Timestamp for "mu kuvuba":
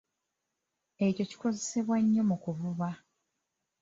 2.29-2.89